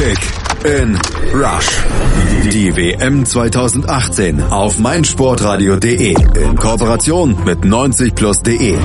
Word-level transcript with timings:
Kick 0.00 0.18
in 0.64 0.98
Rush. 1.34 1.84
Die 2.50 2.74
WM 2.74 3.26
2018 3.26 4.42
auf 4.44 4.78
meinsportradio.de 4.78 6.14
in 6.42 6.56
Kooperation 6.56 7.36
mit 7.44 7.58
90plus.de. 7.58 8.78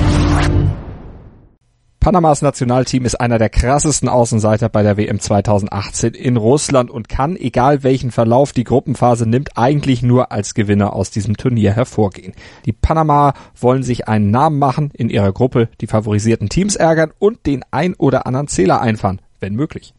Panamas 2.00 2.42
Nationalteam 2.42 3.06
ist 3.06 3.14
einer 3.14 3.38
der 3.38 3.48
krassesten 3.48 4.10
Außenseiter 4.10 4.68
bei 4.68 4.82
der 4.82 4.98
WM 4.98 5.18
2018 5.18 6.12
in 6.12 6.36
Russland 6.36 6.90
und 6.90 7.08
kann, 7.08 7.34
egal 7.36 7.82
welchen 7.82 8.10
Verlauf 8.10 8.52
die 8.52 8.64
Gruppenphase 8.64 9.26
nimmt, 9.26 9.56
eigentlich 9.56 10.02
nur 10.02 10.32
als 10.32 10.52
Gewinner 10.52 10.92
aus 10.92 11.10
diesem 11.10 11.38
Turnier 11.38 11.72
hervorgehen. 11.72 12.34
Die 12.66 12.74
Panama 12.74 13.32
wollen 13.58 13.82
sich 13.82 14.06
einen 14.06 14.30
Namen 14.30 14.58
machen, 14.58 14.90
in 14.92 15.08
ihrer 15.08 15.32
Gruppe 15.32 15.70
die 15.80 15.86
favorisierten 15.86 16.50
Teams 16.50 16.76
ärgern 16.76 17.12
und 17.18 17.46
den 17.46 17.64
ein 17.70 17.94
oder 17.94 18.26
anderen 18.26 18.48
Zähler 18.48 18.82
einfahren, 18.82 19.22
wenn 19.40 19.54
möglich. 19.54 19.95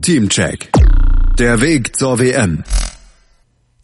Teamcheck. 0.00 0.70
Der 1.38 1.60
Weg 1.60 1.96
zur 1.96 2.18
WM. 2.18 2.62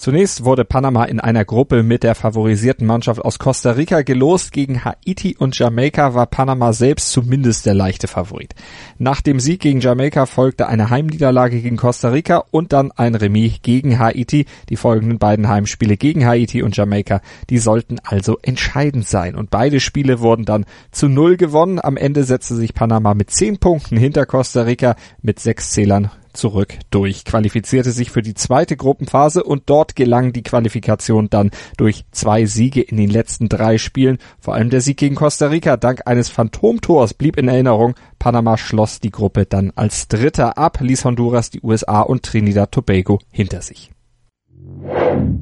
Zunächst 0.05 0.45
wurde 0.45 0.67
Panama 0.67 1.05
in 1.07 1.19
einer 1.19 1.47
Gruppe 1.47 1.83
mit 1.83 2.03
der 2.03 2.15
favorisierten 2.15 2.87
Mannschaft 2.87 3.25
aus 3.25 3.39
Costa 3.39 3.71
Rica 3.71 4.03
gelost. 4.03 4.53
Gegen 4.53 4.85
Haiti 4.85 5.35
und 5.39 5.59
Jamaika 5.59 6.13
war 6.13 6.27
Panama 6.27 6.75
selbst 6.75 7.11
zumindest 7.11 7.65
der 7.65 7.73
leichte 7.73 8.07
Favorit. 8.07 8.55
Nach 8.99 9.23
dem 9.23 9.41
Sieg 9.41 9.61
gegen 9.61 9.81
Jamaika 9.81 10.27
folgte 10.27 10.69
eine 10.69 10.91
Heimniederlage 10.91 11.59
gegen 11.59 11.79
Costa 11.79 12.11
Rica 12.11 12.45
und 12.51 12.75
dann 12.75 12.93
ein 12.93 13.15
Remis 13.15 13.63
gegen 13.63 13.99
Haiti. 13.99 14.45
Die 14.69 14.77
folgenden 14.77 15.19
beiden 15.19 15.49
Heimspiele 15.49 15.97
gegen 15.97 16.27
Haiti 16.27 16.63
und 16.63 16.77
Jamaika, 16.77 17.23
die 17.49 17.57
sollten 17.57 17.97
also 18.05 18.37
entscheidend 18.43 19.09
sein. 19.09 19.35
Und 19.35 19.49
beide 19.49 19.81
Spiele 19.81 20.21
wurden 20.21 20.45
dann 20.45 20.67
zu 20.91 21.09
Null 21.09 21.39
gewonnen. 21.39 21.81
Am 21.83 21.97
Ende 21.97 22.25
setzte 22.25 22.57
sich 22.57 22.75
Panama 22.75 23.15
mit 23.15 23.31
zehn 23.31 23.57
Punkten 23.57 23.97
hinter 23.97 24.27
Costa 24.27 24.65
Rica 24.65 24.97
mit 25.23 25.41
sechs 25.41 25.71
Zählern 25.71 26.11
zurück 26.35 26.75
durch, 26.91 27.25
qualifizierte 27.25 27.93
sich 27.93 28.11
für 28.11 28.23
die 28.23 28.35
zweite 28.35 28.77
Gruppenphase 28.77 29.43
und 29.43 29.65
dort 29.67 29.97
gelang 29.97 30.33
die 30.33 30.43
Qualifikation 30.43 31.31
dann 31.31 31.51
durch 31.77 32.05
zwei 32.11 32.47
Siege 32.47 32.81
in 32.81 32.97
den 32.97 33.11
letzten 33.11 33.49
drei 33.49 33.79
Spielen. 33.79 34.19
Vor 34.39 34.55
allem 34.55 34.71
der 34.71 34.81
Sieg 34.81 34.99
gegen 34.99 35.15
Costa 35.15 35.47
Rica 35.47 35.77
dank 35.77 36.03
eines 36.07 36.29
Phantomtors 36.29 37.15
blieb 37.15 37.37
in 37.37 37.49
Erinnerung. 37.49 37.95
Panama 38.19 38.57
schloss 38.57 39.01
die 39.01 39.11
Gruppe 39.11 39.47
dann 39.47 39.73
als 39.75 40.09
Dritter 40.09 40.59
ab, 40.59 40.79
ließ 40.81 41.05
Honduras 41.05 41.51
die 41.51 41.61
USA 41.63 42.01
und 42.01 42.23
Trinidad 42.23 42.73
Tobago 42.73 43.21
hinter 43.31 43.63
sich. 43.63 43.91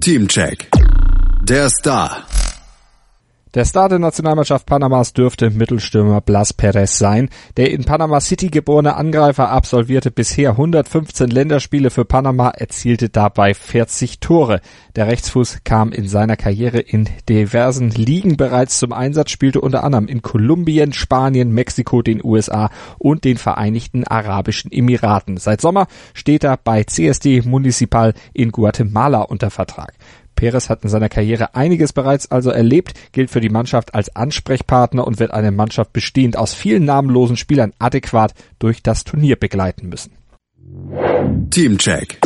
Teamcheck. 0.01 0.69
Der 1.45 1.69
Star. 1.69 2.25
Der 3.55 3.67
Star 3.67 3.91
der 3.91 3.99
Nationalmannschaft 3.99 4.65
Panamas 4.65 5.13
dürfte 5.13 5.51
Mittelstürmer 5.51 6.23
Blas 6.23 6.55
Perez 6.55 6.97
sein. 6.97 7.29
Der 7.59 7.71
in 7.71 7.85
Panama 7.85 8.19
City 8.19 8.49
geborene 8.49 8.97
Angreifer 8.97 9.51
absolvierte 9.51 10.11
bisher 10.11 10.53
115 10.53 11.29
Länderspiele 11.29 11.91
für 11.91 12.07
Panama, 12.07 12.49
erzielte 12.49 13.11
dabei 13.11 13.53
40 13.53 14.21
Tore. 14.21 14.63
Der 14.97 15.09
Rechtsfuß 15.09 15.65
kam 15.65 15.93
in 15.93 16.09
seiner 16.09 16.39
Karriere 16.39 16.79
in 16.79 17.11
diversen 17.29 17.91
Ligen 17.91 18.39
bereits 18.39 18.79
zum 18.79 18.95
Einsatz, 18.95 19.31
spielte 19.31 19.61
unter 19.61 19.85
anderem 19.85 20.07
in 20.07 20.23
Kolumbien, 20.23 20.95
Spanien, 20.95 21.53
Mexiko, 21.53 22.01
den 22.01 22.25
USA 22.25 22.71
und 22.97 23.25
den 23.25 23.37
Vereinigten 23.37 24.05
Arabischen 24.05 24.73
Emiraten. 24.73 25.37
Seit 25.37 25.61
Sommer 25.61 25.89
steht 26.15 26.43
er 26.43 26.57
bei 26.57 26.85
CSD 26.85 27.43
Municipal 27.43 28.15
in 28.33 28.51
Guatemala 28.51 29.21
unter 29.21 29.51
Vertrag. 29.51 29.93
Perez 30.35 30.69
hat 30.69 30.83
in 30.83 30.89
seiner 30.89 31.09
Karriere 31.09 31.55
einiges 31.55 31.93
bereits 31.93 32.31
also 32.31 32.51
erlebt, 32.51 32.95
gilt 33.13 33.31
für 33.31 33.41
die 33.41 33.49
Mannschaft 33.49 33.95
als 33.95 34.15
Ansprechpartner 34.15 35.07
und 35.07 35.21
wird 35.21 35.33
eine 35.33 35.53
Mannschaft 35.53 35.93
bestehend 35.93 36.37
aus 36.37 36.55
vielen 36.55 36.85
namenlosen 36.85 37.37
Spielern 37.37 37.73
adäquat 37.79 38.35
durch 38.59 38.83
das 38.83 39.05
Turnier 39.05 39.37
begleiten 39.37 39.89
müssen. 39.89 40.13
Teamcheck. 41.51 42.19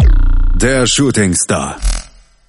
Der 0.54 0.86
Shooting 0.86 1.34
Star. 1.34 1.76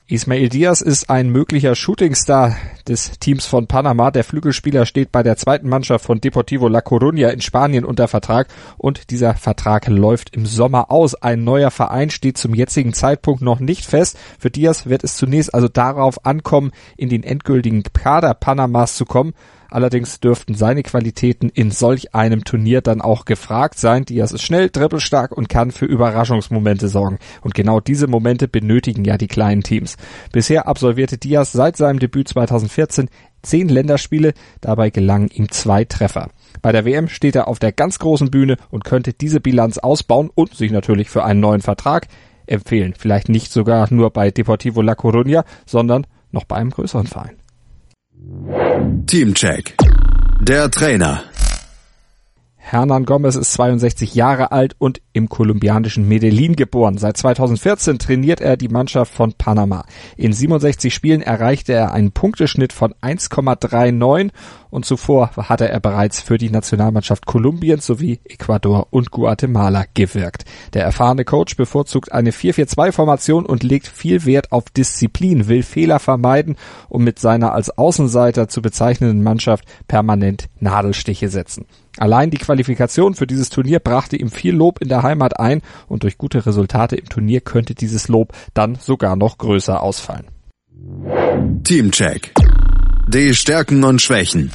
Ismail 0.10 0.48
Diaz 0.48 0.80
ist 0.80 1.10
ein 1.10 1.30
möglicher 1.32 1.76
Shootingstar 1.76 2.56
des 2.88 3.20
Teams 3.20 3.46
von 3.46 3.68
Panama. 3.68 4.10
Der 4.10 4.24
Flügelspieler 4.24 4.86
steht 4.86 5.12
bei 5.12 5.22
der 5.22 5.36
zweiten 5.36 5.68
Mannschaft 5.68 6.06
von 6.06 6.22
Deportivo 6.22 6.70
La 6.70 6.80
Coruña 6.80 7.28
in 7.28 7.42
Spanien 7.42 7.84
unter 7.84 8.08
Vertrag 8.08 8.48
und 8.78 9.10
dieser 9.10 9.34
Vertrag 9.34 9.86
läuft 9.90 10.34
im 10.34 10.46
Sommer 10.46 10.92
aus. 10.92 11.16
Ein 11.16 11.44
neuer 11.44 11.72
Verein 11.72 12.10
steht 12.10 12.38
zum 12.38 12.56
jetzigen 12.56 12.94
Zeitpunkt 12.94 13.42
noch 13.42 13.60
nicht 13.60 13.84
fest. 13.84 14.18
Für 14.40 14.50
Diaz 14.50 14.86
wird 14.86 15.04
es 15.04 15.18
zunächst 15.18 15.54
also 15.54 15.68
darauf 15.68 16.26
ankommen, 16.26 16.72
in 16.96 17.10
den 17.10 17.24
endgültigen 17.24 17.84
Kader 17.84 18.34
Panamas 18.34 18.96
zu 18.96 19.04
kommen. 19.04 19.34
Allerdings 19.70 20.20
dürften 20.20 20.56
seine 20.56 20.84
Qualitäten 20.84 21.50
in 21.50 21.72
solch 21.72 22.16
einem 22.16 22.44
Turnier 22.44 22.82
dann 22.82 23.02
auch 23.02 23.26
gefragt 23.26 23.80
sein. 23.80 24.06
Diaz 24.06 24.32
ist 24.32 24.44
schnell, 24.44 24.70
dribbelstark 24.70 25.32
und 25.32 25.50
kann 25.50 25.72
für 25.72 25.86
Überraschungsmomente 25.86 26.88
sorgen. 26.88 27.20
Und 27.42 27.54
genau 27.54 27.80
diese 27.80 28.08
Momente 28.08 28.48
benötigen 28.48 29.04
ja 29.06 29.18
die 29.18 29.28
kleinen 29.28 29.64
Teams. 29.64 29.98
Bisher 30.32 30.68
absolvierte 30.68 31.18
Diaz 31.18 31.52
seit 31.52 31.78
seinem 31.78 32.00
Debüt 32.00 32.28
2014 32.30 33.10
zehn 33.42 33.70
Länderspiele, 33.70 34.34
dabei 34.62 34.90
gelangen 34.90 35.30
ihm 35.34 35.50
zwei 35.50 35.86
Treffer. 35.86 36.30
Bei 36.62 36.72
der 36.72 36.86
WM 36.86 37.08
steht 37.08 37.36
er 37.36 37.48
auf 37.48 37.60
der 37.60 37.72
ganz 37.72 38.00
großen 38.00 38.32
Bühne 38.32 38.58
und 38.70 38.84
könnte 38.84 39.14
diese 39.14 39.40
Bilanz 39.40 39.78
ausbauen 39.78 40.30
und 40.34 40.54
sich 40.56 40.72
natürlich 40.72 41.10
für 41.10 41.24
einen 41.24 41.40
neuen 41.40 41.62
Vertrag 41.62 42.08
empfehlen. 42.46 42.94
Vielleicht 42.98 43.30
nicht 43.30 43.52
sogar 43.52 43.88
nur 43.92 44.12
bei 44.12 44.32
Deportivo 44.32 44.82
La 44.82 44.94
Coruña, 44.94 45.44
sondern 45.66 46.08
noch 46.32 46.46
bei 46.46 46.56
einem 46.58 46.72
größeren 46.72 47.08
Verein. 47.08 47.38
Teamcheck. 49.08 49.74
Der 50.42 50.70
Trainer. 50.70 51.27
Hernan 52.70 53.06
Gomez 53.06 53.38
ist 53.38 53.54
62 53.54 54.14
Jahre 54.14 54.52
alt 54.52 54.76
und 54.78 55.02
im 55.14 55.30
kolumbianischen 55.30 56.06
Medellin 56.06 56.58
geboren. 56.58 56.98
Seit 56.98 57.16
2014 57.16 57.98
trainiert 57.98 58.42
er 58.42 58.58
die 58.58 58.68
Mannschaft 58.68 59.14
von 59.14 59.32
Panama. 59.32 59.86
In 60.18 60.34
67 60.34 60.94
Spielen 60.94 61.22
erreichte 61.22 61.72
er 61.72 61.94
einen 61.94 62.12
Punkteschnitt 62.12 62.74
von 62.74 62.94
1,39 63.02 64.32
und 64.70 64.84
zuvor 64.84 65.32
hatte 65.38 65.70
er 65.70 65.80
bereits 65.80 66.20
für 66.20 66.38
die 66.38 66.50
Nationalmannschaft 66.50 67.26
Kolumbiens 67.26 67.86
sowie 67.86 68.20
Ecuador 68.26 68.88
und 68.90 69.12
Guatemala 69.12 69.86
gewirkt. 69.94 70.44
Der 70.74 70.84
erfahrene 70.84 71.24
Coach 71.24 71.56
bevorzugt 71.56 72.12
eine 72.12 72.32
4-4-2-Formation 72.32 73.46
und 73.46 73.64
legt 73.64 73.88
viel 73.88 74.26
Wert 74.26 74.52
auf 74.52 74.66
Disziplin, 74.72 75.48
will 75.48 75.64
Fehler 75.64 76.00
vermeiden 76.00 76.58
und 76.90 77.06
mit 77.06 77.18
seiner 77.18 77.54
als 77.54 77.78
Außenseiter 77.78 78.50
zu 78.50 78.62
bezeichnenden 78.62 79.24
Mannschaft 79.24 79.64
permanent 79.88 80.50
Nadelstiche 80.60 81.30
setzen. 81.30 81.66
Allein 81.98 82.30
die 82.30 82.38
Qualifikation 82.38 83.14
für 83.14 83.28
dieses 83.28 83.50
Turnier 83.50 83.80
brachte 83.80 84.16
ihm 84.16 84.30
viel 84.30 84.56
Lob 84.56 84.82
in 84.82 84.90
der 84.90 85.04
Heimat 85.04 85.40
ein 85.40 85.62
und 85.88 86.04
durch 86.04 86.18
gute 86.18 86.46
Resultate 86.46 86.96
im 86.96 87.10
Turnier 87.10 87.42
könnte 87.42 87.76
dieses 87.76 88.08
Lob 88.08 88.34
dann 88.54 88.76
sogar 88.76 89.16
noch 89.16 89.38
größer 89.38 89.82
ausfallen. 89.82 90.28
Teamcheck. 91.64 92.34
Die 93.08 93.34
Stärken 93.34 93.84
und 93.84 94.02
Schwächen. 94.02 94.52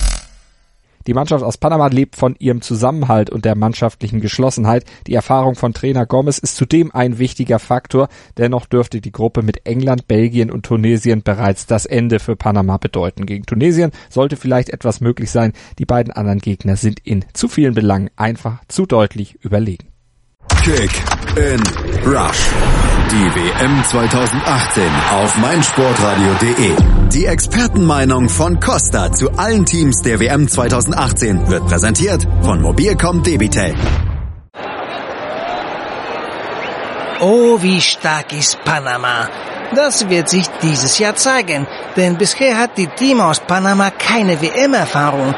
Die 1.06 1.14
Mannschaft 1.14 1.44
aus 1.44 1.58
Panama 1.58 1.88
lebt 1.88 2.16
von 2.16 2.36
ihrem 2.38 2.62
Zusammenhalt 2.62 3.30
und 3.30 3.44
der 3.44 3.56
mannschaftlichen 3.56 4.20
Geschlossenheit. 4.20 4.84
Die 5.06 5.14
Erfahrung 5.14 5.54
von 5.54 5.74
Trainer 5.74 6.06
Gomez 6.06 6.38
ist 6.38 6.56
zudem 6.56 6.90
ein 6.92 7.18
wichtiger 7.18 7.58
Faktor. 7.58 8.08
Dennoch 8.38 8.66
dürfte 8.66 9.00
die 9.00 9.12
Gruppe 9.12 9.42
mit 9.42 9.66
England, 9.66 10.08
Belgien 10.08 10.50
und 10.50 10.64
Tunesien 10.66 11.22
bereits 11.22 11.66
das 11.66 11.86
Ende 11.86 12.18
für 12.18 12.36
Panama 12.36 12.76
bedeuten. 12.76 13.26
Gegen 13.26 13.46
Tunesien 13.46 13.90
sollte 14.10 14.36
vielleicht 14.36 14.70
etwas 14.70 15.00
möglich 15.00 15.30
sein. 15.30 15.52
Die 15.78 15.86
beiden 15.86 16.12
anderen 16.12 16.38
Gegner 16.38 16.76
sind 16.76 17.00
in 17.00 17.24
zu 17.32 17.48
vielen 17.48 17.74
Belangen 17.74 18.10
einfach 18.16 18.60
zu 18.68 18.86
deutlich 18.86 19.38
überlegen. 19.42 19.88
Kick 20.62 20.90
in 21.36 21.60
Rush. 22.06 22.91
Die 23.12 23.34
WM 23.34 23.84
2018 23.84 24.84
auf 25.10 25.36
meinsportradio.de. 25.36 26.76
Die 27.12 27.26
Expertenmeinung 27.26 28.30
von 28.30 28.58
Costa 28.58 29.12
zu 29.12 29.30
allen 29.32 29.66
Teams 29.66 30.00
der 30.00 30.18
WM 30.18 30.48
2018 30.48 31.46
wird 31.50 31.66
präsentiert 31.66 32.26
von 32.40 32.62
Mobilcom 32.62 33.22
Debitel. 33.22 33.74
Oh, 37.20 37.60
wie 37.60 37.82
stark 37.82 38.32
ist 38.32 38.64
Panama. 38.64 39.28
Das 39.74 40.08
wird 40.08 40.30
sich 40.30 40.46
dieses 40.62 40.98
Jahr 40.98 41.14
zeigen, 41.14 41.66
denn 41.96 42.16
bisher 42.16 42.58
hat 42.58 42.78
die 42.78 42.86
Team 42.86 43.20
aus 43.20 43.40
Panama 43.40 43.90
keine 43.90 44.40
WM-Erfahrung. 44.40 45.34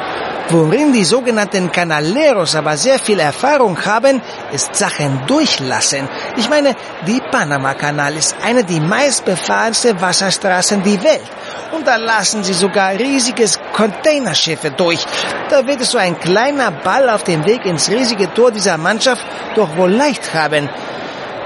Worin 0.50 0.92
die 0.92 1.04
sogenannten 1.04 1.72
Canaleros 1.72 2.54
aber 2.54 2.76
sehr 2.76 2.98
viel 2.98 3.18
Erfahrung 3.18 3.82
haben, 3.84 4.20
ist 4.54 4.74
Sachen 4.76 5.26
durchlassen. 5.26 6.08
Ich 6.36 6.48
meine, 6.48 6.76
die 7.06 7.20
Panama-Kanal 7.30 8.14
ist 8.16 8.36
eine 8.42 8.64
der 8.64 8.80
meistbefahrensten 8.80 10.00
Wasserstraßen 10.00 10.82
der 10.82 11.02
Welt. 11.02 11.28
Und 11.72 11.86
da 11.86 11.96
lassen 11.96 12.44
sie 12.44 12.54
sogar 12.54 12.92
riesiges 12.92 13.58
Containerschiffe 13.72 14.70
durch. 14.70 15.04
Da 15.50 15.66
wird 15.66 15.80
es 15.80 15.90
so 15.90 15.98
ein 15.98 16.18
kleiner 16.18 16.70
Ball 16.70 17.10
auf 17.10 17.24
dem 17.24 17.44
Weg 17.44 17.66
ins 17.66 17.90
riesige 17.90 18.32
Tor 18.32 18.52
dieser 18.52 18.78
Mannschaft 18.78 19.26
doch 19.56 19.76
wohl 19.76 19.90
leicht 19.90 20.32
haben. 20.32 20.68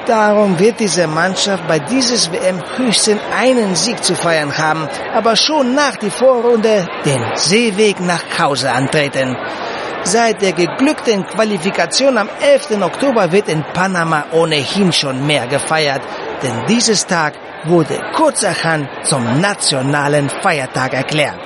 Darum 0.07 0.59
wird 0.59 0.81
diese 0.81 1.07
Mannschaft 1.07 1.67
bei 1.69 1.79
dieses 1.79 2.33
WM 2.33 2.63
höchstens 2.77 3.21
einen 3.37 3.75
Sieg 3.75 4.03
zu 4.03 4.15
feiern 4.15 4.57
haben, 4.57 4.89
aber 5.15 5.37
schon 5.37 5.75
nach 5.75 5.97
die 5.97 6.11
Vorrunde 6.11 6.89
den 7.05 7.23
Seeweg 7.35 8.01
nach 8.01 8.23
Hause 8.39 8.71
antreten. 8.73 9.37
Seit 10.05 10.41
der 10.41 10.53
geglückten 10.53 11.27
Qualifikation 11.27 12.17
am 12.19 12.29
11. 12.41 12.83
Oktober 12.83 13.31
wird 13.33 13.49
in 13.49 13.65
Panama 13.75 14.25
ohnehin 14.33 14.93
schon 14.93 15.27
mehr 15.27 15.47
gefeiert, 15.47 16.03
denn 16.43 16.67
dieses 16.69 17.07
Tag 17.07 17.35
wurde 17.65 18.01
kurzerhand 18.15 18.89
zum 19.03 19.41
nationalen 19.41 20.29
Feiertag 20.29 20.95
erklärt. 20.95 21.39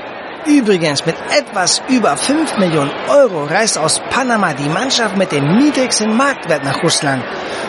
Übrigens 0.47 1.07
mit 1.07 1.17
etwas 1.31 1.81
über 1.89 2.17
5 2.17 2.59
Millionen 2.59 2.91
Euro 3.09 3.45
reist 3.45 3.79
aus 3.79 4.01
Panama 4.11 4.53
die 4.53 4.69
Mannschaft 4.69 5.17
mit 5.17 5.31
dem 5.31 5.57
niedrigsten 5.57 6.17
Marktwert 6.17 6.65
nach 6.65 6.83
Russland. 6.83 7.23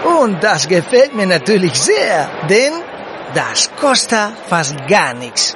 Und 0.03 0.43
das 0.43 0.67
gefällt 0.67 1.13
mir 1.15 1.27
natürlich 1.27 1.73
sehr, 1.73 2.29
denn 2.49 2.73
das 3.33 3.69
kostet 3.79 4.33
fast 4.47 4.75
gar 4.87 5.13
nichts. 5.13 5.55